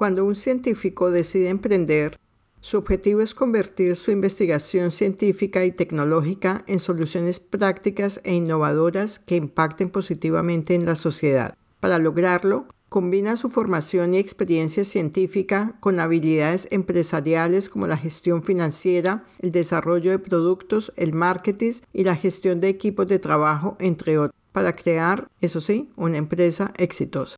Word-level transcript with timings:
Cuando 0.00 0.24
un 0.24 0.34
científico 0.34 1.10
decide 1.10 1.50
emprender, 1.50 2.18
su 2.62 2.78
objetivo 2.78 3.20
es 3.20 3.34
convertir 3.34 3.96
su 3.96 4.10
investigación 4.10 4.92
científica 4.92 5.66
y 5.66 5.72
tecnológica 5.72 6.64
en 6.66 6.78
soluciones 6.78 7.38
prácticas 7.38 8.18
e 8.24 8.32
innovadoras 8.32 9.18
que 9.18 9.36
impacten 9.36 9.90
positivamente 9.90 10.74
en 10.74 10.86
la 10.86 10.96
sociedad. 10.96 11.54
Para 11.80 11.98
lograrlo, 11.98 12.66
combina 12.88 13.36
su 13.36 13.50
formación 13.50 14.14
y 14.14 14.16
experiencia 14.16 14.84
científica 14.84 15.76
con 15.80 16.00
habilidades 16.00 16.66
empresariales 16.70 17.68
como 17.68 17.86
la 17.86 17.98
gestión 17.98 18.42
financiera, 18.42 19.26
el 19.40 19.50
desarrollo 19.50 20.12
de 20.12 20.18
productos, 20.18 20.94
el 20.96 21.12
marketing 21.12 21.72
y 21.92 22.04
la 22.04 22.16
gestión 22.16 22.60
de 22.60 22.70
equipos 22.70 23.06
de 23.06 23.18
trabajo, 23.18 23.76
entre 23.78 24.16
otros, 24.16 24.40
para 24.52 24.72
crear, 24.72 25.28
eso 25.42 25.60
sí, 25.60 25.90
una 25.96 26.16
empresa 26.16 26.72
exitosa. 26.78 27.36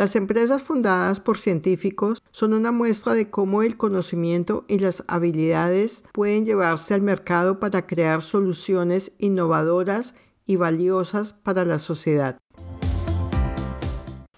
Las 0.00 0.16
empresas 0.16 0.62
fundadas 0.62 1.20
por 1.20 1.36
científicos 1.36 2.22
son 2.30 2.54
una 2.54 2.72
muestra 2.72 3.12
de 3.12 3.28
cómo 3.28 3.60
el 3.62 3.76
conocimiento 3.76 4.64
y 4.66 4.78
las 4.78 5.04
habilidades 5.08 6.04
pueden 6.14 6.46
llevarse 6.46 6.94
al 6.94 7.02
mercado 7.02 7.60
para 7.60 7.86
crear 7.86 8.22
soluciones 8.22 9.12
innovadoras 9.18 10.14
y 10.46 10.56
valiosas 10.56 11.34
para 11.34 11.66
la 11.66 11.78
sociedad. 11.78 12.38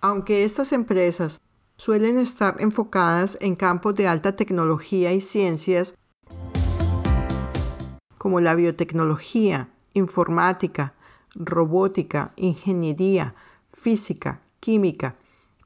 Aunque 0.01 0.43
estas 0.43 0.73
empresas 0.73 1.41
suelen 1.77 2.19
estar 2.19 2.56
enfocadas 2.59 3.39
en 3.41 3.55
campos 3.55 3.95
de 3.95 4.09
alta 4.09 4.34
tecnología 4.34 5.12
y 5.12 5.20
ciencias 5.20 5.95
como 8.19 8.41
la 8.41 8.56
biotecnología, 8.56 9.69
informática, 9.92 10.95
robótica, 11.37 12.33
ingeniería, 12.34 13.37
física, 13.69 14.42
química, 14.59 15.19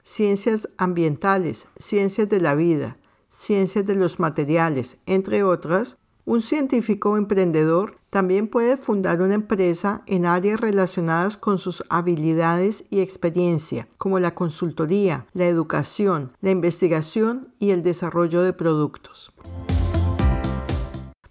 ciencias 0.07 0.69
ambientales, 0.79 1.67
ciencias 1.77 2.29
de 2.29 2.41
la 2.41 2.55
vida, 2.55 2.97
ciencias 3.29 3.85
de 3.85 3.97
los 3.97 4.21
materiales, 4.21 4.99
entre 5.05 5.43
otras, 5.43 5.99
un 6.25 6.43
científico 6.43 7.17
emprendedor 7.17 7.99
también 8.09 8.47
puede 8.47 8.77
fundar 8.77 9.21
una 9.21 9.35
empresa 9.35 10.03
en 10.07 10.25
áreas 10.25 10.61
relacionadas 10.61 11.37
con 11.37 11.59
sus 11.59 11.83
habilidades 11.89 12.85
y 12.89 13.01
experiencia, 13.01 13.89
como 13.97 14.21
la 14.21 14.33
consultoría, 14.33 15.27
la 15.35 15.47
educación, 15.47 16.31
la 16.41 16.51
investigación 16.51 17.49
y 17.59 17.71
el 17.71 17.83
desarrollo 17.83 18.43
de 18.43 18.53
productos. 18.53 19.33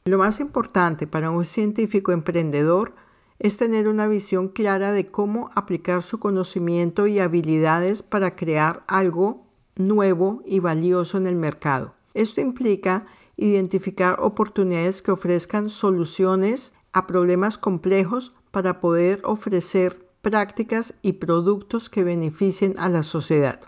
Lo 0.03 0.17
más 0.17 0.41
importante 0.41 1.07
para 1.07 1.31
un 1.31 1.45
científico 1.45 2.11
emprendedor 2.11 2.93
es 3.39 3.57
tener 3.57 3.87
una 3.87 4.07
visión 4.07 4.47
clara 4.47 4.91
de 4.91 5.07
cómo 5.07 5.49
aplicar 5.55 6.01
su 6.01 6.19
conocimiento 6.19 7.07
y 7.07 7.19
habilidades 7.19 8.03
para 8.03 8.35
crear 8.35 8.83
algo 8.87 9.45
nuevo 9.75 10.41
y 10.45 10.59
valioso 10.59 11.17
en 11.17 11.27
el 11.27 11.35
mercado. 11.35 11.95
Esto 12.13 12.41
implica 12.41 13.05
identificar 13.37 14.17
oportunidades 14.21 15.01
que 15.01 15.11
ofrezcan 15.11 15.69
soluciones 15.69 16.73
a 16.93 17.07
problemas 17.07 17.57
complejos 17.57 18.33
para 18.51 18.79
poder 18.79 19.19
ofrecer 19.25 20.07
prácticas 20.21 20.93
y 21.01 21.13
productos 21.13 21.89
que 21.89 22.03
beneficien 22.03 22.73
a 22.77 22.89
la 22.89 23.03
sociedad. 23.03 23.59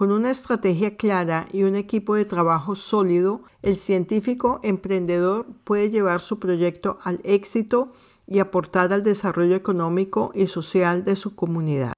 Con 0.00 0.12
una 0.12 0.30
estrategia 0.30 0.94
clara 0.94 1.46
y 1.52 1.64
un 1.64 1.76
equipo 1.76 2.14
de 2.14 2.24
trabajo 2.24 2.74
sólido, 2.74 3.42
el 3.60 3.76
científico 3.76 4.58
emprendedor 4.62 5.44
puede 5.62 5.90
llevar 5.90 6.22
su 6.22 6.38
proyecto 6.38 6.96
al 7.04 7.20
éxito 7.22 7.92
y 8.26 8.38
aportar 8.38 8.94
al 8.94 9.02
desarrollo 9.02 9.54
económico 9.54 10.32
y 10.34 10.46
social 10.46 11.04
de 11.04 11.16
su 11.16 11.34
comunidad. 11.34 11.92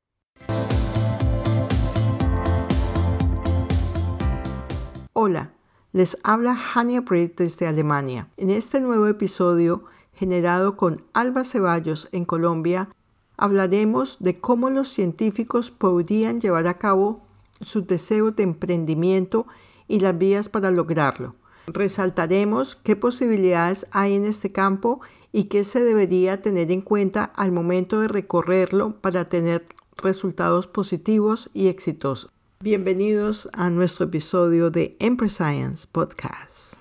Hola, 5.13 5.53
les 5.93 6.19
habla 6.25 6.59
Hania 6.75 7.03
Britt 7.03 7.39
desde 7.39 7.69
Alemania. 7.69 8.29
En 8.37 8.51
este 8.51 8.81
nuevo 8.81 9.07
episodio, 9.07 9.85
generado 10.13 10.77
con 10.77 11.05
Alba 11.13 11.45
Ceballos 11.45 12.09
en 12.11 12.25
Colombia, 12.25 12.89
hablaremos 13.37 14.17
de 14.19 14.41
cómo 14.41 14.71
los 14.71 14.89
científicos 14.89 15.71
podrían 15.71 16.41
llevar 16.41 16.67
a 16.67 16.79
cabo 16.79 17.31
sus 17.63 17.87
deseos 17.87 18.37
de 18.37 18.43
emprendimiento 18.43 19.47
y 19.89 20.01
las 20.01 20.17
vías 20.17 20.49
para 20.49 20.71
lograrlo. 20.71 21.37
Resaltaremos 21.67 22.77
qué 22.77 22.97
posibilidades 22.97 23.87
hay 23.93 24.15
en 24.15 24.25
este 24.25 24.53
campo 24.53 25.01
y 25.33 25.45
qué 25.45 25.65
se 25.65 25.83
debería 25.83 26.41
tener 26.41 26.71
en 26.71 26.83
cuenta 26.83 27.25
al 27.25 27.53
momento 27.53 28.01
de 28.01 28.09
recorrerlo 28.09 29.01
para 29.01 29.29
tener 29.29 29.65
resultados 29.97 30.67
positivos 30.67 31.51
y 31.53 31.69
exitosos. 31.69 32.31
Bienvenidos 32.61 33.49
a 33.53 33.71
nuestro 33.71 34.07
episodio 34.07 34.71
de 34.71 34.97
Empress 35.01 35.35
Science 35.35 35.89
Podcast. 35.91 36.77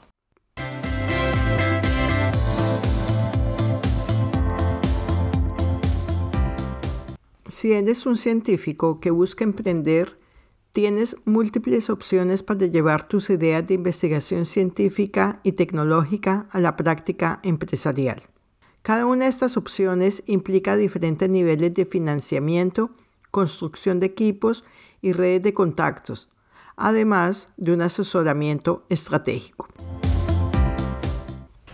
Si 7.48 7.74
eres 7.74 8.06
un 8.06 8.18
científico 8.18 9.00
que 9.00 9.12
busca 9.12 9.44
emprender, 9.44 10.21
Tienes 10.72 11.18
múltiples 11.26 11.90
opciones 11.90 12.44
para 12.44 12.66
llevar 12.66 13.06
tus 13.06 13.30
ideas 13.30 13.66
de 13.68 13.74
investigación 13.74 14.46
científica 14.46 15.42
y 15.44 15.52
tecnológica 15.52 16.48
a 16.50 16.62
la 16.62 16.78
práctica 16.78 17.42
empresarial. 17.44 18.22
Cada 18.82 19.06
una 19.06 19.26
de 19.26 19.32
estas 19.32 19.58
opciones 19.58 20.24
implica 20.28 20.78
diferentes 20.78 21.30
niveles 21.30 21.74
de 21.74 21.86
financiamiento, 21.86 22.92
construcción 23.32 24.00
de 24.00 24.06
equipos 24.06 24.64
y 25.02 25.12
redes 25.12 25.44
de 25.44 25.52
contactos, 25.52 26.30
además 26.78 27.50
de 27.58 27.74
un 27.74 27.82
asesoramiento 27.82 28.86
estratégico. 28.88 29.68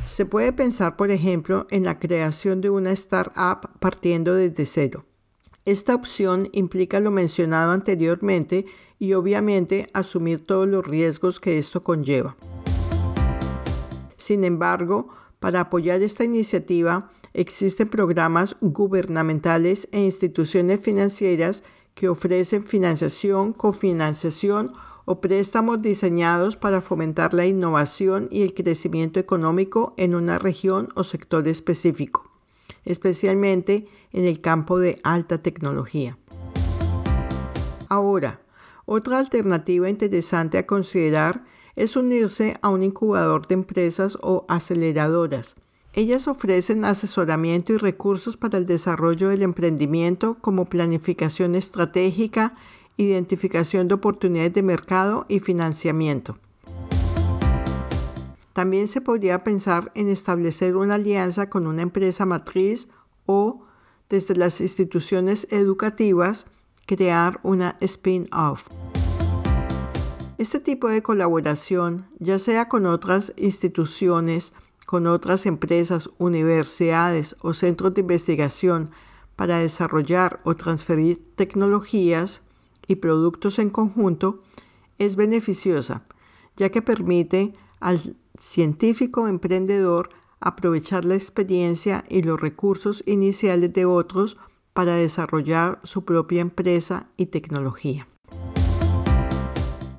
Se 0.05 0.25
puede 0.25 0.53
pensar, 0.53 0.95
por 0.95 1.11
ejemplo, 1.11 1.67
en 1.69 1.83
la 1.83 1.99
creación 1.99 2.61
de 2.61 2.71
una 2.71 2.93
startup 2.93 3.69
partiendo 3.79 4.33
desde 4.33 4.65
cero. 4.65 5.05
Esta 5.65 5.93
opción 5.93 6.47
implica 6.53 7.01
lo 7.01 7.11
mencionado 7.11 7.73
anteriormente 7.73 8.65
y 8.99 9.13
obviamente 9.13 9.89
asumir 9.93 10.45
todos 10.45 10.67
los 10.67 10.85
riesgos 10.85 11.39
que 11.39 11.57
esto 11.57 11.83
conlleva. 11.83 12.35
Sin 14.15 14.43
embargo, 14.43 15.09
para 15.39 15.61
apoyar 15.61 16.01
esta 16.01 16.23
iniciativa 16.23 17.09
existen 17.33 17.87
programas 17.87 18.55
gubernamentales 18.61 19.87
e 19.91 19.99
instituciones 19.99 20.79
financieras 20.79 21.63
que 21.93 22.09
ofrecen 22.09 22.63
financiación, 22.63 23.53
cofinanciación 23.53 24.73
o 25.05 25.21
préstamos 25.21 25.81
diseñados 25.81 26.57
para 26.57 26.81
fomentar 26.81 27.33
la 27.33 27.45
innovación 27.45 28.27
y 28.31 28.41
el 28.41 28.53
crecimiento 28.53 29.19
económico 29.19 29.93
en 29.97 30.15
una 30.15 30.37
región 30.37 30.89
o 30.95 31.03
sector 31.03 31.47
específico, 31.47 32.29
especialmente 32.83 33.87
en 34.11 34.25
el 34.25 34.41
campo 34.41 34.79
de 34.79 34.99
alta 35.03 35.41
tecnología. 35.41 36.17
Ahora, 37.87 38.41
otra 38.87 39.19
alternativa 39.19 39.89
interesante 39.89 40.57
a 40.57 40.65
considerar 40.65 41.43
es 41.75 41.97
unirse 41.97 42.55
a 42.61 42.69
un 42.69 42.83
incubador 42.83 43.45
de 43.45 43.55
empresas 43.55 44.17
o 44.21 44.45
aceleradoras. 44.47 45.57
Ellas 45.91 46.29
ofrecen 46.29 46.85
asesoramiento 46.85 47.73
y 47.73 47.77
recursos 47.77 48.37
para 48.37 48.57
el 48.57 48.65
desarrollo 48.65 49.27
del 49.27 49.41
emprendimiento 49.41 50.37
como 50.39 50.65
planificación 50.65 51.53
estratégica, 51.55 52.55
identificación 52.95 53.89
de 53.89 53.95
oportunidades 53.95 54.53
de 54.53 54.63
mercado 54.63 55.25
y 55.27 55.39
financiamiento. 55.39 56.37
También 58.53 58.87
se 58.87 59.01
podría 59.01 59.43
pensar 59.43 59.91
en 59.95 60.07
establecer 60.07 60.77
una 60.77 60.95
alianza 60.95 61.49
con 61.49 61.67
una 61.67 61.81
empresa 61.81 62.25
matriz 62.25 62.87
o, 63.25 63.65
desde 64.07 64.33
las 64.35 64.61
instituciones 64.61 65.45
educativas, 65.51 66.47
crear 66.87 67.39
una 67.43 67.77
spin-off. 67.81 68.69
Este 70.39 70.59
tipo 70.59 70.87
de 70.87 71.03
colaboración, 71.03 72.07
ya 72.17 72.39
sea 72.39 72.69
con 72.69 72.85
otras 72.85 73.33
instituciones, 73.37 74.53
con 74.85 75.05
otras 75.05 75.45
empresas, 75.45 76.09
universidades 76.17 77.35
o 77.41 77.53
centros 77.53 77.93
de 77.93 78.01
investigación 78.01 78.91
para 79.35 79.59
desarrollar 79.59 80.39
o 80.45 80.55
transferir 80.55 81.21
tecnologías 81.35 82.41
y 82.87 82.95
productos 82.95 83.59
en 83.59 83.69
conjunto, 83.69 84.41
es 84.97 85.17
beneficiosa, 85.17 86.03
ya 86.55 86.69
que 86.69 86.81
permite 86.81 87.53
al 87.81 88.15
científico 88.39 89.27
emprendedor 89.27 90.09
aprovechar 90.39 91.03
la 91.03 91.15
experiencia 91.15 92.03
y 92.09 92.21
los 92.21 92.39
recursos 92.39 93.03
iniciales 93.05 93.73
de 93.73 93.85
otros 93.85 94.37
para 94.77 94.93
desarrollar 94.93 95.79
su 95.81 96.05
propia 96.05 96.39
empresa 96.39 97.09
y 97.17 97.25
tecnología. 97.25 98.07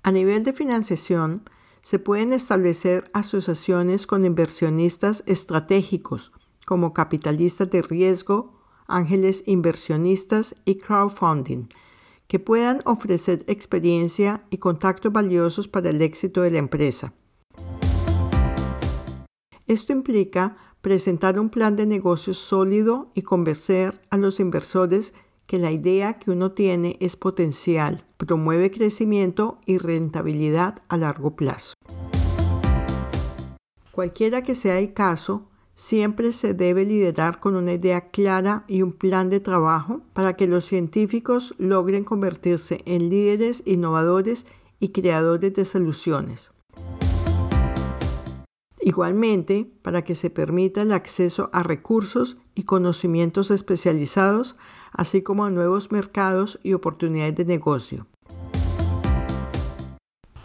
A 0.05 0.13
nivel 0.13 0.45
de 0.45 0.53
financiación, 0.53 1.43
se 1.83 1.99
pueden 1.99 2.33
establecer 2.33 3.11
asociaciones 3.13 4.07
con 4.07 4.25
inversionistas 4.25 5.25
estratégicos 5.27 6.31
como 6.65 6.95
capitalistas 6.95 7.69
de 7.71 7.83
riesgo, 7.83 8.63
ángeles 8.87 9.43
inversionistas 9.47 10.55
y 10.65 10.77
crowdfunding, 10.77 11.67
que 12.29 12.39
puedan 12.39 12.81
ofrecer 12.85 13.43
experiencia 13.49 14.45
y 14.49 14.59
contactos 14.59 15.13
valiosos 15.13 15.67
para 15.67 15.91
el 15.91 16.01
éxito 16.03 16.43
de 16.43 16.53
la 16.53 16.59
empresa. 16.59 17.15
Esto 19.67 19.93
implica 19.93 20.57
presentar 20.81 21.39
un 21.39 21.51
plan 21.51 21.77
de 21.77 21.87
negocios 21.87 22.39
sólido 22.39 23.11
y 23.15 23.23
convencer 23.23 24.01
a 24.11 24.17
los 24.17 24.41
inversores 24.41 25.15
que 25.47 25.59
la 25.59 25.73
idea 25.73 26.19
que 26.19 26.31
uno 26.31 26.53
tiene 26.53 26.97
es 27.01 27.17
potencial, 27.17 28.05
promueve 28.19 28.71
crecimiento 28.71 29.59
y 29.65 29.79
rentabilidad 29.79 30.83
a 30.89 30.97
largo 30.99 31.37
plazo. 31.37 31.75
Cualquiera 33.93 34.43
que 34.43 34.55
sea 34.55 34.79
el 34.79 34.93
caso, 34.93 35.49
siempre 35.75 36.33
se 36.33 36.55
debe 36.55 36.85
liderar 36.85 37.41
con 37.41 37.57
una 37.57 37.73
idea 37.73 38.11
clara 38.11 38.65
y 38.69 38.83
un 38.83 38.93
plan 38.93 39.31
de 39.31 39.41
trabajo 39.41 40.03
para 40.13 40.35
que 40.35 40.47
los 40.47 40.65
científicos 40.65 41.55
logren 41.57 42.05
convertirse 42.05 42.83
en 42.85 43.09
líderes 43.09 43.63
innovadores 43.65 44.45
y 44.81 44.89
creadores 44.89 45.55
de 45.55 45.65
soluciones. 45.65 46.53
Igualmente, 48.89 49.71
para 49.83 50.03
que 50.03 50.15
se 50.15 50.31
permita 50.31 50.81
el 50.81 50.93
acceso 50.93 51.51
a 51.53 51.63
recursos 51.63 52.39
y 52.55 52.63
conocimientos 52.63 53.51
especializados, 53.51 54.57
así 54.93 55.21
como 55.21 55.45
a 55.45 55.51
nuevos 55.51 55.93
mercados 55.93 56.59
y 56.63 56.73
oportunidades 56.73 57.35
de 57.35 57.45
negocio. 57.45 58.07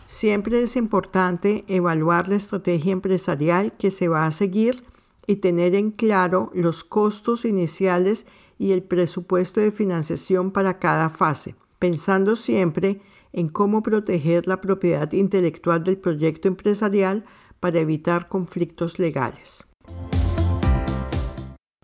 Siempre 0.07 0.61
es 0.61 0.75
importante 0.75 1.63
evaluar 1.69 2.27
la 2.27 2.35
estrategia 2.35 2.91
empresarial 2.91 3.77
que 3.77 3.91
se 3.91 4.09
va 4.09 4.25
a 4.25 4.31
seguir 4.33 4.83
y 5.25 5.37
tener 5.37 5.73
en 5.73 5.91
claro 5.91 6.51
los 6.53 6.83
costos 6.83 7.45
iniciales 7.45 8.25
y 8.59 8.73
el 8.73 8.83
presupuesto 8.83 9.61
de 9.61 9.71
financiación 9.71 10.51
para 10.51 10.79
cada 10.79 11.09
fase, 11.09 11.55
pensando 11.79 12.35
siempre 12.35 12.99
en 13.31 13.47
cómo 13.47 13.81
proteger 13.83 14.47
la 14.47 14.59
propiedad 14.59 15.09
intelectual 15.13 15.85
del 15.85 15.97
proyecto 15.97 16.49
empresarial 16.49 17.23
para 17.63 17.79
evitar 17.79 18.27
conflictos 18.27 18.99
legales. 18.99 19.65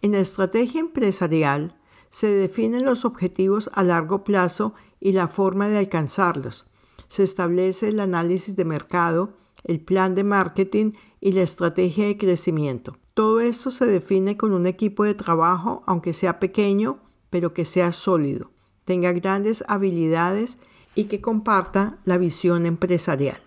En 0.01 0.11
la 0.11 0.19
estrategia 0.19 0.81
empresarial 0.81 1.79
se 2.09 2.27
definen 2.27 2.83
los 2.83 3.05
objetivos 3.05 3.69
a 3.71 3.83
largo 3.83 4.25
plazo 4.25 4.73
y 4.99 5.13
la 5.13 5.29
forma 5.29 5.69
de 5.69 5.77
alcanzarlos. 5.77 6.65
Se 7.07 7.23
establece 7.23 7.87
el 7.87 8.01
análisis 8.01 8.57
de 8.57 8.65
mercado, 8.65 9.37
el 9.63 9.79
plan 9.79 10.15
de 10.15 10.25
marketing 10.25 10.91
y 11.21 11.31
la 11.31 11.43
estrategia 11.43 12.07
de 12.07 12.17
crecimiento. 12.17 12.97
Todo 13.13 13.39
esto 13.39 13.71
se 13.71 13.85
define 13.85 14.35
con 14.35 14.51
un 14.51 14.67
equipo 14.67 15.05
de 15.05 15.13
trabajo, 15.13 15.81
aunque 15.85 16.11
sea 16.11 16.41
pequeño, 16.41 16.99
pero 17.29 17.53
que 17.53 17.63
sea 17.63 17.93
sólido, 17.93 18.51
tenga 18.83 19.13
grandes 19.13 19.63
habilidades 19.69 20.59
y 20.93 21.05
que 21.05 21.21
comparta 21.21 21.99
la 22.03 22.17
visión 22.17 22.65
empresarial. 22.65 23.39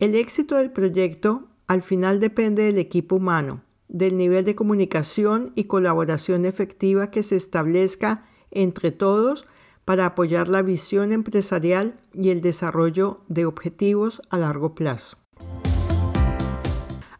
El 0.00 0.14
éxito 0.14 0.54
del 0.54 0.70
proyecto 0.70 1.48
al 1.66 1.82
final 1.82 2.20
depende 2.20 2.62
del 2.62 2.78
equipo 2.78 3.16
humano, 3.16 3.64
del 3.88 4.16
nivel 4.16 4.44
de 4.44 4.54
comunicación 4.54 5.50
y 5.56 5.64
colaboración 5.64 6.44
efectiva 6.44 7.10
que 7.10 7.24
se 7.24 7.34
establezca 7.34 8.24
entre 8.52 8.92
todos 8.92 9.44
para 9.84 10.06
apoyar 10.06 10.46
la 10.46 10.62
visión 10.62 11.10
empresarial 11.10 12.00
y 12.14 12.30
el 12.30 12.42
desarrollo 12.42 13.22
de 13.26 13.44
objetivos 13.44 14.22
a 14.30 14.38
largo 14.38 14.76
plazo. 14.76 15.18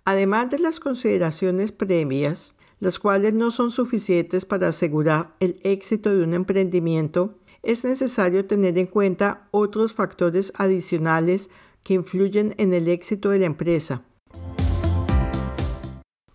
Además 0.04 0.48
de 0.50 0.60
las 0.60 0.78
consideraciones 0.78 1.72
previas, 1.72 2.54
las 2.78 3.00
cuales 3.00 3.34
no 3.34 3.50
son 3.50 3.72
suficientes 3.72 4.44
para 4.44 4.69
asegurar 4.69 5.34
el 5.40 5.58
éxito 5.64 6.14
de 6.14 6.22
un 6.22 6.32
emprendimiento, 6.32 7.34
es 7.64 7.84
necesario 7.84 8.46
tener 8.46 8.78
en 8.78 8.86
cuenta 8.86 9.48
otros 9.50 9.94
factores 9.94 10.52
adicionales 10.56 11.50
que 11.88 11.94
influyen 11.94 12.55
en 12.58 12.75
el 12.75 12.87
éxito 12.87 13.31
de 13.31 13.38
la 13.38 13.46
empresa, 13.46 14.02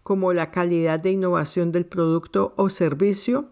como 0.02 0.34
la 0.34 0.50
calidad 0.50 1.00
de 1.00 1.12
innovación 1.12 1.72
del 1.72 1.86
producto 1.86 2.56
o 2.58 2.70
servicio, 2.70 3.52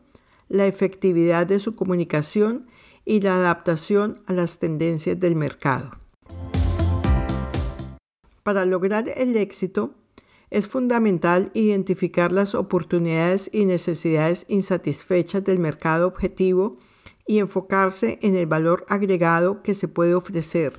la 0.49 0.65
efectividad 0.65 1.45
de 1.45 1.59
su 1.59 1.75
comunicación 1.75 2.65
y 3.05 3.21
la 3.21 3.35
adaptación 3.35 4.19
a 4.25 4.33
las 4.33 4.57
tendencias 4.57 5.19
del 5.19 5.35
mercado. 5.35 5.91
Para 8.41 8.65
lograr 8.65 9.07
el 9.15 9.37
éxito, 9.37 9.93
es 10.49 10.67
fundamental 10.67 11.51
identificar 11.53 12.31
las 12.31 12.55
oportunidades 12.55 13.47
y 13.53 13.65
necesidades 13.65 14.47
insatisfechas 14.49 15.43
del 15.43 15.59
mercado 15.59 16.07
objetivo 16.07 16.79
y 17.27 17.37
enfocarse 17.37 18.17
en 18.23 18.35
el 18.35 18.47
valor 18.47 18.85
agregado 18.89 19.61
que 19.61 19.75
se 19.75 19.87
puede 19.87 20.15
ofrecer 20.15 20.73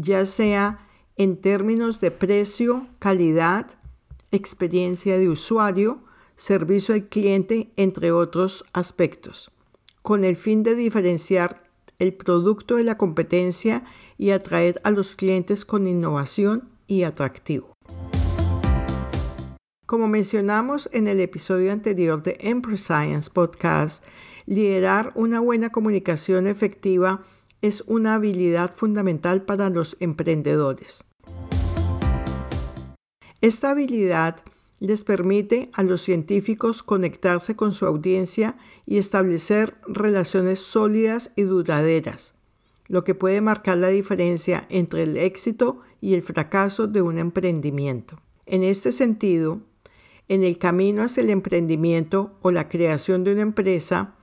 ya 0.00 0.24
sea 0.26 0.78
en 1.16 1.36
términos 1.36 2.00
de 2.00 2.12
precio, 2.12 2.86
calidad, 3.00 3.66
experiencia 4.30 5.18
de 5.18 5.28
usuario, 5.28 5.98
servicio 6.36 6.94
al 6.94 7.08
cliente, 7.08 7.72
entre 7.76 8.12
otros 8.12 8.64
aspectos, 8.72 9.50
con 10.02 10.24
el 10.24 10.36
fin 10.36 10.62
de 10.62 10.76
diferenciar 10.76 11.64
el 11.98 12.14
producto 12.14 12.76
de 12.76 12.84
la 12.84 12.96
competencia 12.96 13.82
y 14.16 14.30
atraer 14.30 14.80
a 14.84 14.92
los 14.92 15.16
clientes 15.16 15.64
con 15.64 15.88
innovación 15.88 16.68
y 16.86 17.02
atractivo. 17.02 17.72
Como 19.84 20.06
mencionamos 20.06 20.88
en 20.92 21.08
el 21.08 21.18
episodio 21.18 21.72
anterior 21.72 22.22
de 22.22 22.36
Empress 22.40 22.82
Science 22.82 23.30
Podcast, 23.32 24.04
liderar 24.46 25.10
una 25.16 25.40
buena 25.40 25.70
comunicación 25.70 26.46
efectiva 26.46 27.24
es 27.62 27.82
una 27.86 28.14
habilidad 28.14 28.74
fundamental 28.74 29.42
para 29.42 29.70
los 29.70 29.96
emprendedores. 30.00 31.04
Esta 33.40 33.70
habilidad 33.70 34.36
les 34.80 35.04
permite 35.04 35.70
a 35.74 35.82
los 35.82 36.00
científicos 36.00 36.82
conectarse 36.82 37.56
con 37.56 37.72
su 37.72 37.86
audiencia 37.86 38.56
y 38.86 38.98
establecer 38.98 39.76
relaciones 39.86 40.60
sólidas 40.60 41.32
y 41.36 41.42
duraderas, 41.42 42.34
lo 42.86 43.04
que 43.04 43.14
puede 43.14 43.40
marcar 43.40 43.78
la 43.78 43.88
diferencia 43.88 44.66
entre 44.68 45.02
el 45.02 45.16
éxito 45.16 45.80
y 46.00 46.14
el 46.14 46.22
fracaso 46.22 46.86
de 46.86 47.02
un 47.02 47.18
emprendimiento. 47.18 48.20
En 48.46 48.62
este 48.62 48.92
sentido, 48.92 49.60
en 50.28 50.44
el 50.44 50.58
camino 50.58 51.02
hacia 51.02 51.22
el 51.22 51.30
emprendimiento 51.30 52.38
o 52.42 52.50
la 52.50 52.68
creación 52.68 53.24
de 53.24 53.32
una 53.32 53.42
empresa, 53.42 54.14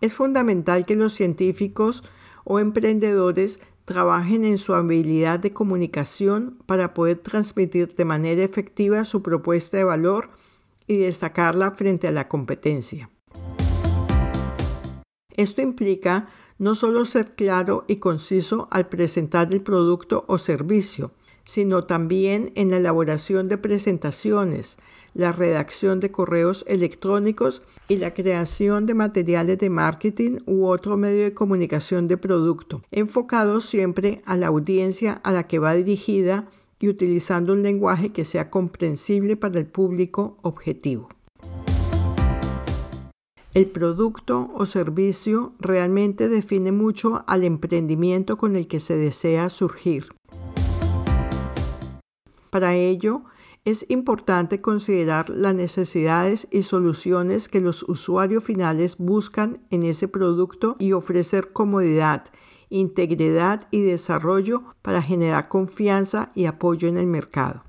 es 0.00 0.14
fundamental 0.14 0.84
que 0.84 0.96
los 0.96 1.14
científicos 1.14 2.04
o 2.44 2.58
emprendedores 2.58 3.60
trabajen 3.84 4.44
en 4.44 4.58
su 4.58 4.74
habilidad 4.74 5.40
de 5.40 5.52
comunicación 5.52 6.58
para 6.66 6.94
poder 6.94 7.18
transmitir 7.18 7.94
de 7.94 8.04
manera 8.04 8.42
efectiva 8.42 9.04
su 9.04 9.22
propuesta 9.22 9.76
de 9.76 9.84
valor 9.84 10.28
y 10.86 10.98
destacarla 10.98 11.72
frente 11.72 12.08
a 12.08 12.12
la 12.12 12.28
competencia. 12.28 13.10
Esto 15.36 15.62
implica 15.62 16.28
no 16.58 16.74
solo 16.74 17.04
ser 17.04 17.34
claro 17.34 17.84
y 17.88 17.96
conciso 17.96 18.68
al 18.70 18.88
presentar 18.88 19.52
el 19.52 19.62
producto 19.62 20.24
o 20.28 20.38
servicio, 20.38 21.12
sino 21.44 21.84
también 21.84 22.52
en 22.54 22.70
la 22.70 22.76
elaboración 22.76 23.48
de 23.48 23.58
presentaciones, 23.58 24.78
la 25.14 25.32
redacción 25.32 26.00
de 26.00 26.10
correos 26.10 26.64
electrónicos 26.68 27.62
y 27.88 27.96
la 27.96 28.14
creación 28.14 28.86
de 28.86 28.94
materiales 28.94 29.58
de 29.58 29.70
marketing 29.70 30.38
u 30.46 30.66
otro 30.66 30.96
medio 30.96 31.24
de 31.24 31.34
comunicación 31.34 32.08
de 32.08 32.16
producto, 32.16 32.82
enfocado 32.90 33.60
siempre 33.60 34.22
a 34.24 34.36
la 34.36 34.48
audiencia 34.48 35.20
a 35.24 35.32
la 35.32 35.46
que 35.46 35.58
va 35.58 35.74
dirigida 35.74 36.48
y 36.78 36.88
utilizando 36.88 37.52
un 37.52 37.62
lenguaje 37.62 38.10
que 38.10 38.24
sea 38.24 38.50
comprensible 38.50 39.36
para 39.36 39.58
el 39.58 39.66
público 39.66 40.38
objetivo. 40.42 41.08
El 43.54 43.66
producto 43.66 44.50
o 44.54 44.64
servicio 44.64 45.52
realmente 45.60 46.30
define 46.30 46.72
mucho 46.72 47.22
al 47.26 47.44
emprendimiento 47.44 48.38
con 48.38 48.56
el 48.56 48.66
que 48.66 48.80
se 48.80 48.96
desea 48.96 49.50
surgir. 49.50 50.06
Para 52.48 52.74
ello, 52.74 53.24
es 53.64 53.86
importante 53.88 54.60
considerar 54.60 55.30
las 55.30 55.54
necesidades 55.54 56.48
y 56.50 56.64
soluciones 56.64 57.48
que 57.48 57.60
los 57.60 57.84
usuarios 57.84 58.42
finales 58.42 58.96
buscan 58.98 59.60
en 59.70 59.84
ese 59.84 60.08
producto 60.08 60.74
y 60.80 60.92
ofrecer 60.92 61.52
comodidad, 61.52 62.24
integridad 62.70 63.68
y 63.70 63.82
desarrollo 63.82 64.64
para 64.82 65.00
generar 65.00 65.48
confianza 65.48 66.32
y 66.34 66.46
apoyo 66.46 66.88
en 66.88 66.96
el 66.96 67.06
mercado. 67.06 67.62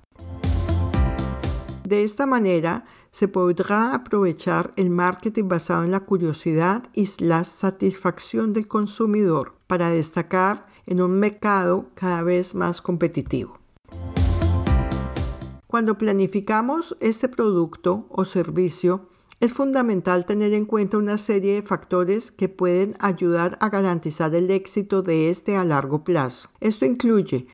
De 1.84 2.04
esta 2.04 2.26
manera, 2.26 2.86
se 3.12 3.28
podrá 3.28 3.94
aprovechar 3.94 4.74
el 4.76 4.90
marketing 4.90 5.48
basado 5.48 5.84
en 5.84 5.92
la 5.92 6.00
curiosidad 6.00 6.84
y 6.94 7.08
la 7.24 7.44
satisfacción 7.44 8.54
del 8.54 8.68
consumidor 8.68 9.54
para 9.68 9.92
destacar 9.92 10.66
en 10.88 11.02
un 11.02 11.20
mercado 11.20 11.86
cada 11.94 12.24
vez 12.24 12.56
más 12.56 12.82
competitivo. 12.82 13.63
Cuando 15.74 15.98
planificamos 15.98 16.96
este 17.00 17.28
producto 17.28 18.06
o 18.12 18.26
servicio, 18.26 19.08
Es 19.40 19.54
fundamental 19.54 20.28
tener 20.28 20.54
en 20.54 20.66
cuenta 20.66 21.00
una 21.00 21.18
serie 21.18 21.56
de 21.56 21.64
factores 21.64 22.32
que 22.32 22.48
pueden 22.48 22.96
ayudar 23.00 23.58
a 23.60 23.70
garantizar 23.70 24.36
el 24.36 24.52
éxito 24.52 25.02
de 25.02 25.32
este 25.32 25.58
a 25.58 25.66
largo 25.66 26.04
plazo. 26.04 26.50
Esto 26.62 26.86
incluye 26.86 27.48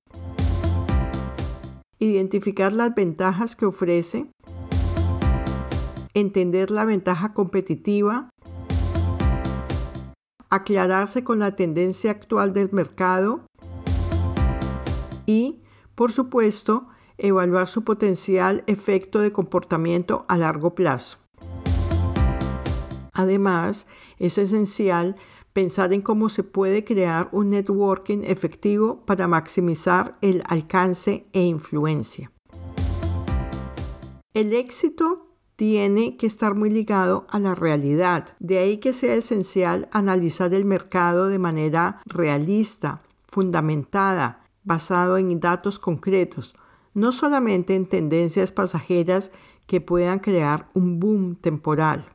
identificar 1.98 2.74
las 2.74 2.94
ventajas 2.94 3.56
que 3.56 3.66
ofrece, 3.66 4.30
entender 6.14 6.72
la 6.72 6.84
ventaja 6.84 7.34
competitiva, 7.34 8.30
aclararse 10.50 11.24
con 11.24 11.40
la 11.40 11.56
tendencia 11.56 12.12
actual 12.12 12.52
del 12.52 12.70
mercado 12.74 13.46
y, 15.26 15.64
por 15.96 16.12
supuesto, 16.12 16.90
evaluar 17.22 17.68
su 17.68 17.84
potencial 17.84 18.64
efecto 18.68 19.20
de 19.20 19.32
comportamiento 19.32 20.26
a 20.28 20.38
largo 20.38 20.76
plazo. 20.76 21.18
Además, 23.14 23.88
es 24.18 24.38
esencial 24.38 25.16
pensar 25.54 25.92
en 25.94 26.02
cómo 26.02 26.30
se 26.30 26.44
puede 26.44 26.84
crear 26.84 27.28
un 27.32 27.50
networking 27.50 28.24
efectivo 28.24 29.02
para 29.06 29.28
maximizar 29.28 30.18
el 30.22 30.42
alcance 30.48 31.26
e 31.34 31.42
influencia. 31.42 32.32
El 34.34 34.54
éxito 34.54 35.30
tiene 35.58 36.16
que 36.16 36.28
estar 36.28 36.56
muy 36.56 36.70
ligado 36.70 37.28
a 37.30 37.40
la 37.40 37.56
realidad. 37.56 38.38
De 38.40 38.60
ahí 38.60 38.78
que 38.78 38.94
sea 38.94 39.16
esencial 39.16 39.90
analizar 39.92 40.54
el 40.54 40.64
mercado 40.64 41.28
de 41.28 41.40
manera 41.40 42.02
realista, 42.06 43.02
fundamentada, 43.28 44.46
basado 44.64 45.18
en 45.18 45.38
datos 45.42 45.78
concretos, 45.78 46.56
no 46.94 47.12
solamente 47.12 47.76
en 47.76 47.86
tendencias 47.86 48.52
pasajeras 48.52 49.32
que 49.66 49.82
puedan 49.82 50.20
crear 50.20 50.70
un 50.74 51.00
boom 51.00 51.36
temporal. 51.36 52.06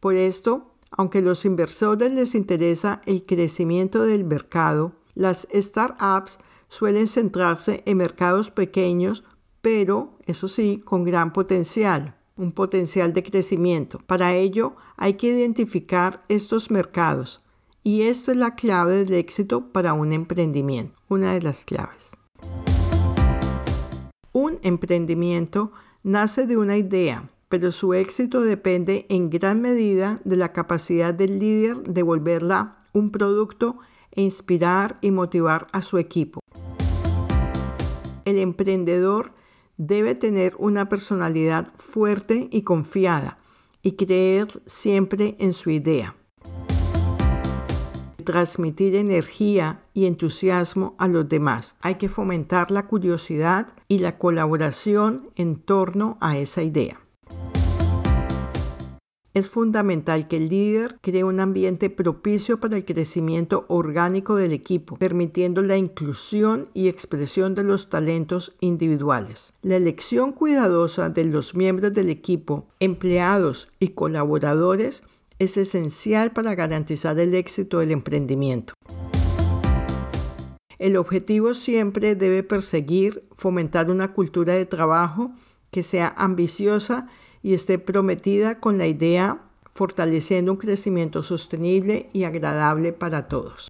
Por 0.00 0.14
esto, 0.14 0.74
aunque 0.90 1.18
a 1.18 1.22
los 1.22 1.44
inversores 1.44 2.12
les 2.12 2.34
interesa 2.34 3.00
el 3.06 3.24
crecimiento 3.24 4.02
del 4.02 4.24
mercado, 4.24 4.92
las 5.14 5.48
startups 5.52 6.38
suelen 6.68 7.06
centrarse 7.06 7.82
en 7.86 7.96
mercados 7.96 8.50
pequeños 8.50 9.24
pero 9.60 10.16
eso 10.26 10.48
sí, 10.48 10.80
con 10.84 11.04
gran 11.04 11.32
potencial, 11.32 12.16
un 12.36 12.52
potencial 12.52 13.12
de 13.12 13.22
crecimiento. 13.22 13.98
Para 14.06 14.34
ello 14.34 14.76
hay 14.96 15.14
que 15.14 15.28
identificar 15.28 16.20
estos 16.28 16.70
mercados 16.70 17.42
y 17.82 18.02
esto 18.02 18.30
es 18.30 18.36
la 18.36 18.54
clave 18.54 19.04
del 19.04 19.14
éxito 19.14 19.72
para 19.72 19.92
un 19.92 20.12
emprendimiento, 20.12 20.94
una 21.08 21.34
de 21.34 21.42
las 21.42 21.64
claves. 21.64 22.16
Un 24.32 24.58
emprendimiento 24.62 25.72
nace 26.02 26.46
de 26.46 26.58
una 26.58 26.76
idea, 26.76 27.30
pero 27.48 27.72
su 27.72 27.94
éxito 27.94 28.42
depende 28.42 29.06
en 29.08 29.30
gran 29.30 29.62
medida 29.62 30.20
de 30.24 30.36
la 30.36 30.52
capacidad 30.52 31.14
del 31.14 31.38
líder 31.38 31.78
de 31.82 32.02
volverla 32.02 32.76
un 32.92 33.10
producto 33.10 33.78
e 34.12 34.20
inspirar 34.20 34.98
y 35.00 35.12
motivar 35.12 35.66
a 35.72 35.80
su 35.80 35.96
equipo. 35.96 36.40
El 38.26 38.36
emprendedor 38.36 39.32
debe 39.78 40.14
tener 40.14 40.54
una 40.58 40.90
personalidad 40.90 41.72
fuerte 41.76 42.48
y 42.52 42.62
confiada 42.62 43.38
y 43.82 43.92
creer 43.92 44.48
siempre 44.66 45.36
en 45.38 45.54
su 45.54 45.70
idea. 45.70 46.17
Transmitir 48.28 48.94
energía 48.94 49.80
y 49.94 50.04
entusiasmo 50.04 50.94
a 50.98 51.08
los 51.08 51.30
demás. 51.30 51.76
Hay 51.80 51.94
que 51.94 52.10
fomentar 52.10 52.70
la 52.70 52.86
curiosidad 52.86 53.68
y 53.88 54.00
la 54.00 54.18
colaboración 54.18 55.30
en 55.34 55.56
torno 55.56 56.18
a 56.20 56.36
esa 56.36 56.62
idea. 56.62 57.00
Es 59.32 59.48
fundamental 59.48 60.28
que 60.28 60.36
el 60.36 60.50
líder 60.50 60.98
cree 61.00 61.24
un 61.24 61.40
ambiente 61.40 61.88
propicio 61.88 62.60
para 62.60 62.76
el 62.76 62.84
crecimiento 62.84 63.64
orgánico 63.68 64.36
del 64.36 64.52
equipo, 64.52 64.96
permitiendo 64.96 65.62
la 65.62 65.78
inclusión 65.78 66.68
y 66.74 66.88
expresión 66.88 67.54
de 67.54 67.64
los 67.64 67.88
talentos 67.88 68.56
individuales. 68.60 69.54
La 69.62 69.76
elección 69.76 70.32
cuidadosa 70.32 71.08
de 71.08 71.24
los 71.24 71.54
miembros 71.54 71.94
del 71.94 72.10
equipo, 72.10 72.66
empleados 72.78 73.68
y 73.78 73.88
colaboradores 73.88 75.02
es 75.38 75.56
esencial 75.56 76.32
para 76.32 76.54
garantizar 76.54 77.18
el 77.18 77.34
éxito 77.34 77.78
del 77.78 77.92
emprendimiento. 77.92 78.74
El 80.78 80.96
objetivo 80.96 81.54
siempre 81.54 82.14
debe 82.14 82.42
perseguir 82.42 83.24
fomentar 83.32 83.90
una 83.90 84.12
cultura 84.12 84.54
de 84.54 84.66
trabajo 84.66 85.32
que 85.70 85.82
sea 85.82 86.14
ambiciosa 86.16 87.08
y 87.42 87.54
esté 87.54 87.78
prometida 87.78 88.60
con 88.60 88.78
la 88.78 88.86
idea 88.86 89.42
fortaleciendo 89.74 90.52
un 90.52 90.58
crecimiento 90.58 91.22
sostenible 91.22 92.08
y 92.12 92.24
agradable 92.24 92.92
para 92.92 93.28
todos. 93.28 93.68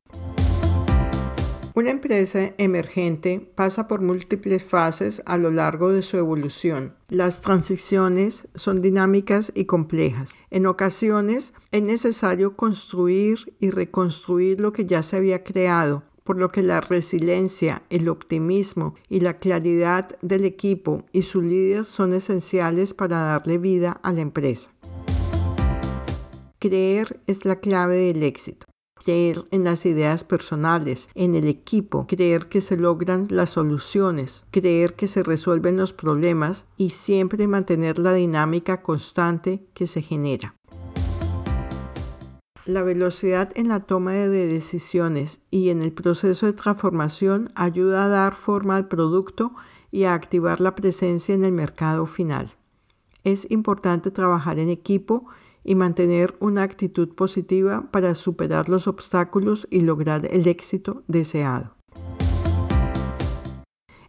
Una 1.78 1.90
empresa 1.90 2.54
emergente 2.58 3.52
pasa 3.54 3.86
por 3.86 4.00
múltiples 4.00 4.64
fases 4.64 5.22
a 5.26 5.38
lo 5.38 5.52
largo 5.52 5.90
de 5.90 6.02
su 6.02 6.16
evolución. 6.16 6.96
Las 7.08 7.40
transiciones 7.40 8.48
son 8.56 8.82
dinámicas 8.82 9.52
y 9.54 9.66
complejas. 9.66 10.32
En 10.50 10.66
ocasiones 10.66 11.52
es 11.70 11.82
necesario 11.82 12.52
construir 12.52 13.54
y 13.60 13.70
reconstruir 13.70 14.58
lo 14.58 14.72
que 14.72 14.86
ya 14.86 15.04
se 15.04 15.18
había 15.18 15.44
creado, 15.44 16.02
por 16.24 16.36
lo 16.36 16.50
que 16.50 16.64
la 16.64 16.80
resiliencia, 16.80 17.84
el 17.90 18.08
optimismo 18.08 18.96
y 19.08 19.20
la 19.20 19.38
claridad 19.38 20.18
del 20.20 20.46
equipo 20.46 21.04
y 21.12 21.22
su 21.22 21.42
líder 21.42 21.84
son 21.84 22.12
esenciales 22.12 22.92
para 22.92 23.20
darle 23.20 23.56
vida 23.56 24.00
a 24.02 24.10
la 24.10 24.22
empresa. 24.22 24.72
Creer 26.58 27.20
es 27.28 27.44
la 27.44 27.60
clave 27.60 27.94
del 27.98 28.24
éxito. 28.24 28.67
Creer 29.04 29.44
en 29.50 29.64
las 29.64 29.86
ideas 29.86 30.24
personales, 30.24 31.08
en 31.14 31.34
el 31.34 31.48
equipo, 31.48 32.06
creer 32.06 32.48
que 32.48 32.60
se 32.60 32.76
logran 32.76 33.26
las 33.30 33.50
soluciones, 33.50 34.44
creer 34.50 34.94
que 34.94 35.06
se 35.06 35.22
resuelven 35.22 35.76
los 35.76 35.92
problemas 35.92 36.66
y 36.76 36.90
siempre 36.90 37.46
mantener 37.46 37.98
la 37.98 38.12
dinámica 38.12 38.82
constante 38.82 39.66
que 39.74 39.86
se 39.86 40.02
genera. 40.02 40.54
La 42.68 42.82
velocidad 42.82 43.50
en 43.54 43.68
la 43.68 43.80
toma 43.80 44.12
de 44.12 44.46
decisiones 44.46 45.40
y 45.50 45.70
en 45.70 45.80
el 45.80 45.92
proceso 45.92 46.44
de 46.44 46.52
transformación 46.52 47.50
ayuda 47.54 48.04
a 48.04 48.08
dar 48.08 48.34
forma 48.34 48.76
al 48.76 48.88
producto 48.88 49.52
y 49.90 50.04
a 50.04 50.12
activar 50.12 50.60
la 50.60 50.74
presencia 50.74 51.34
en 51.34 51.46
el 51.46 51.52
mercado 51.52 52.04
final. 52.04 52.50
Es 53.24 53.50
importante 53.50 54.10
trabajar 54.10 54.58
en 54.58 54.68
equipo 54.68 55.26
y 55.68 55.74
mantener 55.74 56.34
una 56.40 56.62
actitud 56.62 57.14
positiva 57.14 57.90
para 57.90 58.14
superar 58.14 58.70
los 58.70 58.88
obstáculos 58.88 59.68
y 59.70 59.82
lograr 59.82 60.26
el 60.32 60.48
éxito 60.48 61.02
deseado. 61.08 61.76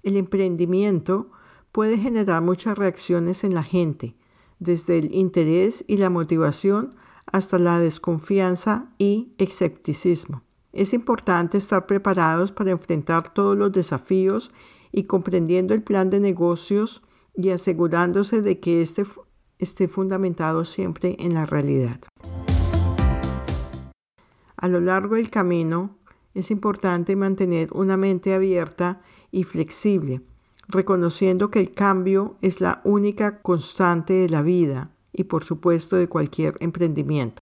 El 0.02 0.16
emprendimiento 0.16 1.32
puede 1.74 1.98
generar 1.98 2.42
muchas 2.42 2.78
reacciones 2.78 3.44
en 3.44 3.54
la 3.54 3.64
gente, 3.64 4.16
desde 4.60 5.00
el 5.00 5.14
interés 5.14 5.84
y 5.86 5.98
la 5.98 6.10
motivación 6.10 6.96
hasta 7.26 7.60
la 7.60 7.78
desconfianza 7.78 8.94
y 8.98 9.34
escepticismo. 9.38 10.44
Es 10.72 10.94
importante 10.94 11.58
estar 11.58 11.88
preparados 11.88 12.54
para 12.54 12.72
enfrentar 12.72 13.34
todos 13.34 13.58
los 13.58 13.74
desafíos 13.74 14.54
y 14.94 15.04
comprendiendo 15.04 15.74
el 15.74 15.84
plan 15.84 16.10
de 16.10 16.22
negocios 16.22 17.02
y 17.36 17.50
asegurándose 17.50 18.42
de 18.42 18.62
que 18.62 18.82
este 18.82 19.04
esté 19.60 19.88
fundamentado 19.88 20.66
siempre 20.66 21.16
en 21.20 21.36
la 21.36 21.46
realidad. 21.46 22.00
A 24.58 24.68
lo 24.68 24.80
largo 24.80 25.16
del 25.16 25.30
camino 25.30 25.98
es 26.34 26.52
importante 26.52 27.16
mantener 27.16 27.70
una 27.74 27.98
mente 27.98 28.34
abierta 28.34 29.02
y 29.32 29.44
flexible, 29.44 30.22
reconociendo 30.68 31.52
que 31.52 31.60
el 31.60 31.72
cambio 31.72 32.38
es 32.42 32.62
la 32.62 32.82
única 32.84 33.42
constante 33.42 34.14
de 34.14 34.30
la 34.30 34.42
vida 34.42 34.92
y 35.14 35.26
por 35.26 35.44
supuesto 35.44 35.96
de 35.96 36.08
cualquier 36.08 36.56
emprendimiento. 36.60 37.42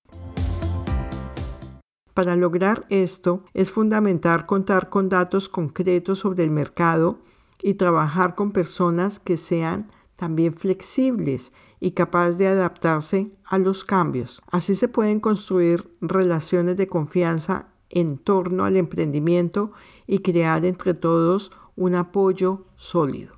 Para 2.13 2.35
lograr 2.35 2.85
esto 2.89 3.43
es 3.53 3.71
fundamental 3.71 4.47
contar 4.47 4.89
con 4.89 5.07
datos 5.07 5.49
concretos 5.49 6.19
sobre 6.19 6.43
el 6.43 6.49
mercado 6.49 7.19
y 7.61 7.75
trabajar 7.75 8.33
con 8.33 8.51
personas 8.51 9.19
que 9.19 9.37
sean 9.37 9.87
también 10.15 10.53
flexibles 10.53 11.51
y 11.79 11.91
capaces 11.91 12.37
de 12.37 12.47
adaptarse 12.47 13.31
a 13.45 13.57
los 13.57 13.83
cambios. 13.83 14.41
Así 14.51 14.75
se 14.75 14.87
pueden 14.87 15.19
construir 15.19 15.95
relaciones 16.01 16.77
de 16.77 16.87
confianza 16.87 17.69
en 17.89 18.17
torno 18.17 18.65
al 18.65 18.77
emprendimiento 18.77 19.71
y 20.05 20.19
crear 20.19 20.65
entre 20.65 20.93
todos 20.93 21.51
un 21.75 21.95
apoyo 21.95 22.65
sólido. 22.75 23.35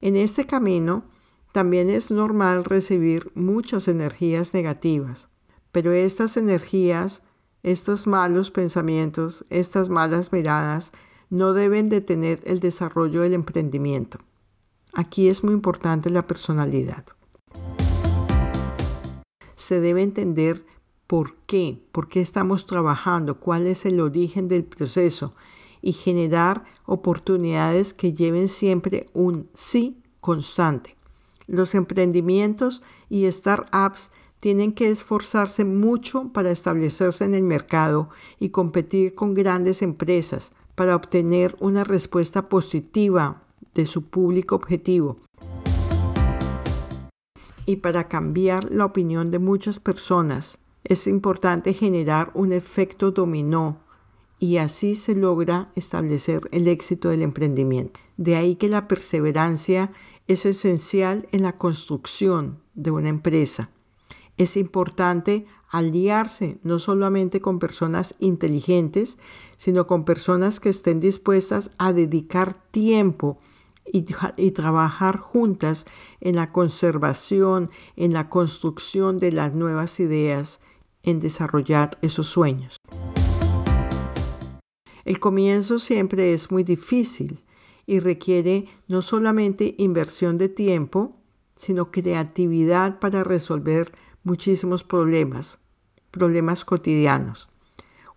En 0.00 0.16
este 0.16 0.46
camino, 0.46 1.04
también 1.52 1.88
es 1.88 2.10
normal 2.10 2.64
recibir 2.64 3.32
muchas 3.34 3.88
energías 3.88 4.52
negativas, 4.52 5.28
pero 5.72 5.92
estas 5.92 6.36
energías, 6.36 7.22
estos 7.62 8.06
malos 8.06 8.50
pensamientos, 8.50 9.46
estas 9.48 9.88
malas 9.88 10.32
miradas, 10.32 10.92
no 11.30 11.54
deben 11.54 11.88
detener 11.88 12.40
el 12.44 12.60
desarrollo 12.60 13.22
del 13.22 13.32
emprendimiento. 13.32 14.18
Aquí 14.98 15.28
es 15.28 15.44
muy 15.44 15.52
importante 15.52 16.08
la 16.08 16.26
personalidad. 16.26 17.04
Se 19.54 19.78
debe 19.78 20.00
entender 20.00 20.64
por 21.06 21.34
qué, 21.44 21.82
por 21.92 22.08
qué 22.08 22.22
estamos 22.22 22.64
trabajando, 22.64 23.38
cuál 23.38 23.66
es 23.66 23.84
el 23.84 24.00
origen 24.00 24.48
del 24.48 24.64
proceso 24.64 25.34
y 25.82 25.92
generar 25.92 26.64
oportunidades 26.86 27.92
que 27.92 28.14
lleven 28.14 28.48
siempre 28.48 29.10
un 29.12 29.50
sí 29.52 30.00
constante. 30.22 30.96
Los 31.46 31.74
emprendimientos 31.74 32.80
y 33.10 33.30
startups 33.30 34.12
tienen 34.40 34.72
que 34.72 34.88
esforzarse 34.88 35.66
mucho 35.66 36.32
para 36.32 36.50
establecerse 36.50 37.26
en 37.26 37.34
el 37.34 37.42
mercado 37.42 38.08
y 38.38 38.48
competir 38.48 39.14
con 39.14 39.34
grandes 39.34 39.82
empresas 39.82 40.52
para 40.74 40.96
obtener 40.96 41.54
una 41.60 41.84
respuesta 41.84 42.48
positiva 42.48 43.42
de 43.76 43.86
su 43.86 44.02
público 44.02 44.54
objetivo 44.54 45.18
y 47.66 47.76
para 47.76 48.08
cambiar 48.08 48.70
la 48.70 48.84
opinión 48.84 49.30
de 49.30 49.40
muchas 49.40 49.80
personas. 49.80 50.58
Es 50.84 51.06
importante 51.08 51.74
generar 51.74 52.30
un 52.34 52.52
efecto 52.52 53.10
dominó 53.10 53.80
y 54.38 54.58
así 54.58 54.94
se 54.94 55.14
logra 55.14 55.70
establecer 55.74 56.42
el 56.52 56.68
éxito 56.68 57.08
del 57.08 57.22
emprendimiento. 57.22 57.98
De 58.16 58.36
ahí 58.36 58.54
que 58.54 58.68
la 58.68 58.86
perseverancia 58.86 59.92
es 60.28 60.46
esencial 60.46 61.26
en 61.32 61.42
la 61.42 61.58
construcción 61.58 62.60
de 62.74 62.92
una 62.92 63.08
empresa. 63.08 63.70
Es 64.36 64.56
importante 64.56 65.46
aliarse 65.68 66.58
no 66.62 66.78
solamente 66.78 67.40
con 67.40 67.58
personas 67.58 68.14
inteligentes, 68.20 69.18
sino 69.56 69.86
con 69.86 70.04
personas 70.04 70.60
que 70.60 70.68
estén 70.68 71.00
dispuestas 71.00 71.70
a 71.78 71.92
dedicar 71.92 72.54
tiempo 72.70 73.38
y, 73.92 74.50
trabajar 74.50 75.18
juntas 75.18 75.86
en 76.20 76.36
la 76.36 76.52
conservación, 76.52 77.70
en 77.96 78.12
la 78.12 78.28
construcción 78.28 79.18
de 79.18 79.32
las 79.32 79.54
nuevas 79.54 80.00
ideas, 80.00 80.60
en 81.02 81.20
desarrollar 81.20 81.98
esos 82.02 82.26
sueños. 82.26 82.76
El 85.04 85.20
comienzo 85.20 85.78
siempre 85.78 86.34
es 86.34 86.50
muy 86.50 86.64
difícil 86.64 87.44
y 87.86 88.00
requiere 88.00 88.66
no 88.88 89.02
solamente 89.02 89.76
inversión 89.78 90.36
de 90.36 90.48
tiempo, 90.48 91.16
sino 91.54 91.92
creatividad 91.92 92.98
para 92.98 93.22
resolver 93.22 93.92
muchísimos 94.24 94.82
problemas, 94.82 95.60
problemas 96.10 96.64
cotidianos. 96.64 97.48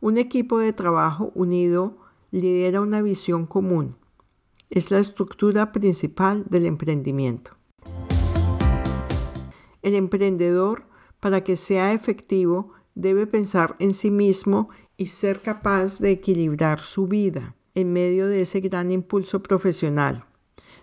Un 0.01 0.17
equipo 0.17 0.57
de 0.57 0.73
trabajo 0.73 1.31
unido 1.35 1.97
lidera 2.31 2.81
una 2.81 3.01
visión 3.03 3.45
común. 3.45 3.98
Es 4.69 4.91
la 4.91 4.99
estructura 4.99 5.71
principal 5.71 6.45
del 6.47 6.67
emprendimiento. 6.67 7.57
El 9.81 9.95
emprendedor, 9.95 10.83
para 11.19 11.43
que 11.43 11.55
sea 11.55 11.91
efectivo, 11.93 12.73
debe 12.93 13.25
pensar 13.25 13.75
en 13.79 13.95
sí 13.95 14.11
mismo 14.11 14.69
y 14.95 15.07
ser 15.07 15.39
capaz 15.39 15.97
de 15.97 16.11
equilibrar 16.11 16.81
su 16.81 17.07
vida 17.07 17.55
en 17.73 17.93
medio 17.93 18.27
de 18.27 18.41
ese 18.41 18.59
gran 18.59 18.91
impulso 18.91 19.41
profesional, 19.41 20.25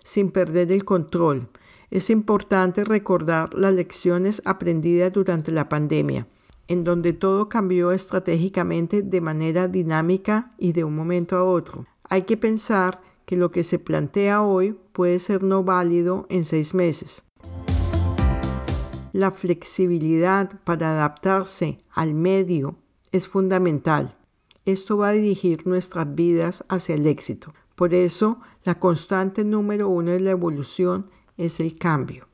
sin 0.03 0.31
perder 0.31 0.69
el 0.73 0.83
control. 0.83 1.47
Es 1.89 2.09
importante 2.09 2.83
recordar 2.83 3.53
las 3.53 3.73
lecciones 3.73 4.41
aprendidas 4.43 5.13
durante 5.13 5.49
la 5.53 5.69
pandemia, 5.69 6.27
en 6.67 6.83
donde 6.83 7.13
todo 7.13 7.47
cambió 7.47 7.93
estratégicamente 7.93 9.01
de 9.01 9.21
manera 9.21 9.69
dinámica 9.69 10.49
y 10.57 10.73
de 10.73 10.83
un 10.83 10.93
momento 10.93 11.37
a 11.37 11.45
otro. 11.45 11.85
Hay 12.03 12.23
que 12.23 12.35
pensar 12.35 13.06
que 13.27 13.35
lo 13.35 13.51
que 13.51 13.65
se 13.65 13.77
plantea 13.77 14.41
hoy 14.41 14.79
puede 14.93 15.19
ser 15.19 15.43
no 15.43 15.61
válido 15.65 16.25
en 16.29 16.45
seis 16.45 16.73
meses. 16.73 17.25
La 19.11 19.31
flexibilidad 19.31 20.61
para 20.63 20.91
adaptarse 20.91 21.81
al 21.91 22.13
medio 22.13 22.77
es 23.11 23.27
fundamental. 23.27 24.17
Esto 24.63 24.95
va 24.95 25.09
a 25.09 25.11
dirigir 25.11 25.67
nuestras 25.67 26.15
vidas 26.15 26.63
hacia 26.69 26.95
el 26.95 27.05
éxito. 27.05 27.53
Por 27.75 27.93
eso, 27.93 28.39
la 28.63 28.79
constante 28.79 29.43
número 29.43 29.89
uno 29.89 30.11
de 30.11 30.21
la 30.21 30.31
evolución 30.31 31.09
es 31.35 31.59
el 31.59 31.77
cambio. 31.77 32.29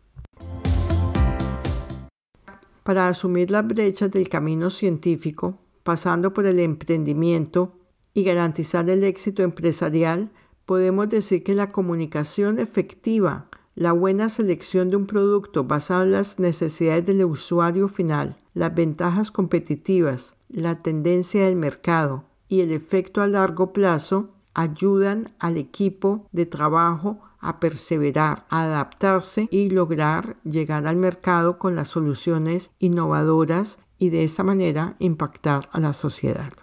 Para 2.83 3.07
asumir 3.07 3.49
las 3.49 3.65
brechas 3.65 4.11
del 4.11 4.29
camino 4.29 4.69
científico, 4.69 5.57
pasando 5.81 6.35
por 6.35 6.45
el 6.45 6.59
emprendimiento 6.59 7.79
y 8.13 8.23
garantizar 8.23 8.87
el 8.91 9.03
éxito 9.03 9.41
empresarial, 9.41 10.31
podemos 10.65 11.09
decir 11.09 11.43
que 11.43 11.55
la 11.55 11.69
comunicación 11.69 12.59
efectiva 12.59 13.47
la 13.75 13.91
buena 13.91 14.29
selección 14.29 14.89
de 14.89 14.97
un 14.97 15.07
producto 15.07 15.63
basado 15.63 16.03
en 16.03 16.11
las 16.11 16.39
necesidades 16.39 17.05
del 17.05 17.25
usuario 17.25 17.87
final, 17.87 18.35
las 18.53 18.73
ventajas 18.75 19.31
competitivas, 19.31 20.35
la 20.49 20.81
tendencia 20.83 21.45
del 21.45 21.55
mercado 21.55 22.25
y 22.47 22.61
el 22.61 22.71
efecto 22.71 23.21
a 23.21 23.27
largo 23.27 23.73
plazo 23.73 24.29
ayudan 24.53 25.33
al 25.39 25.57
equipo 25.57 26.27
de 26.31 26.45
trabajo 26.45 27.19
a 27.39 27.59
perseverar, 27.59 28.45
a 28.49 28.63
adaptarse 28.63 29.47
y 29.49 29.69
lograr 29.69 30.37
llegar 30.43 30.85
al 30.85 30.95
mercado 30.95 31.57
con 31.57 31.75
las 31.75 31.89
soluciones 31.89 32.71
innovadoras 32.77 33.79
y 33.97 34.09
de 34.09 34.23
esta 34.23 34.43
manera 34.43 34.95
impactar 34.99 35.67
a 35.71 35.79
la 35.79 35.93
sociedad. 35.93 36.53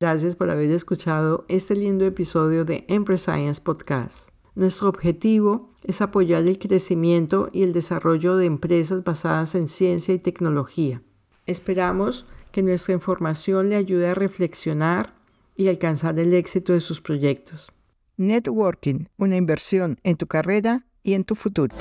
Gracias 0.00 0.34
por 0.34 0.48
haber 0.48 0.70
escuchado 0.70 1.44
este 1.48 1.76
lindo 1.76 2.06
episodio 2.06 2.64
de 2.64 2.86
Empress 2.88 3.20
Science 3.20 3.60
Podcast. 3.60 4.30
Nuestro 4.54 4.88
objetivo 4.88 5.74
es 5.84 6.00
apoyar 6.00 6.46
el 6.46 6.58
crecimiento 6.58 7.50
y 7.52 7.64
el 7.64 7.74
desarrollo 7.74 8.38
de 8.38 8.46
empresas 8.46 9.04
basadas 9.04 9.54
en 9.54 9.68
ciencia 9.68 10.14
y 10.14 10.18
tecnología. 10.18 11.02
Esperamos 11.44 12.24
que 12.50 12.62
nuestra 12.62 12.94
información 12.94 13.68
le 13.68 13.76
ayude 13.76 14.08
a 14.08 14.14
reflexionar 14.14 15.12
y 15.54 15.68
alcanzar 15.68 16.18
el 16.18 16.32
éxito 16.32 16.72
de 16.72 16.80
sus 16.80 17.02
proyectos. 17.02 17.70
Networking, 18.16 19.04
una 19.18 19.36
inversión 19.36 19.98
en 20.02 20.16
tu 20.16 20.26
carrera 20.26 20.86
y 21.02 21.12
en 21.12 21.24
tu 21.24 21.34
futuro. 21.34 21.76